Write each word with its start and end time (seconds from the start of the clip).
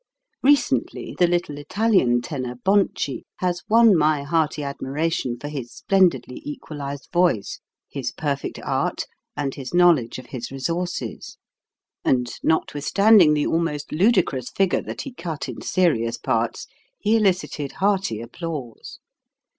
Recently 0.41 1.15
the 1.19 1.27
little 1.27 1.59
Italian 1.59 2.23
tenor 2.23 2.55
Bonci 2.55 3.27
has 3.35 3.61
won 3.69 3.95
my 3.95 4.23
hearty 4.23 4.63
admiration 4.63 5.37
for 5.39 5.47
his 5.47 5.71
splendidly 5.71 6.41
equalized 6.43 7.07
voice, 7.13 7.59
his 7.87 8.11
perfect 8.11 8.57
art, 8.65 9.05
and 9.37 9.53
his 9.53 9.75
knowl 9.75 9.99
edge 9.99 10.17
of 10.17 10.25
his 10.25 10.49
resources; 10.49 11.37
and 12.03 12.31
notwithstanding 12.41 13.35
the 13.35 13.45
almost 13.45 13.91
ludicrous 13.91 14.49
figure 14.49 14.81
that 14.81 15.01
he 15.01 15.13
cut 15.13 15.47
in 15.47 15.61
serious 15.61 16.17
parts, 16.17 16.65
he 16.97 17.15
elicited 17.17 17.73
hearty 17.73 18.21
applause. 18.21 18.97